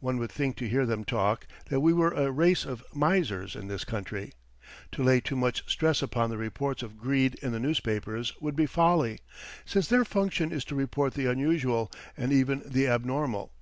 One 0.00 0.16
would 0.16 0.32
think 0.32 0.56
to 0.56 0.68
hear 0.70 0.86
them 0.86 1.04
talk 1.04 1.46
that 1.68 1.80
we 1.80 1.92
were 1.92 2.12
a 2.14 2.30
race 2.32 2.64
of 2.64 2.82
misers 2.94 3.54
in 3.54 3.68
this 3.68 3.84
country. 3.84 4.32
To 4.92 5.02
lay 5.04 5.20
too 5.20 5.36
much 5.36 5.70
stress 5.70 6.00
upon 6.00 6.30
the 6.30 6.38
reports 6.38 6.82
of 6.82 6.96
greed 6.96 7.34
in 7.42 7.52
the 7.52 7.60
newspapers 7.60 8.32
would 8.40 8.56
be 8.56 8.64
folly, 8.64 9.18
since 9.66 9.86
their 9.86 10.06
function 10.06 10.50
is 10.50 10.64
to 10.64 10.74
report 10.74 11.12
the 11.12 11.26
unusual 11.26 11.92
and 12.16 12.32
even 12.32 12.62
the 12.64 12.86
abnormal. 12.88 13.52